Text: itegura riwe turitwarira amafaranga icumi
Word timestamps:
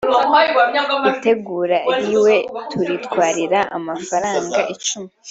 itegura 1.11 1.77
riwe 2.03 2.35
turitwarira 2.69 3.59
amafaranga 3.77 4.59
icumi 4.73 5.09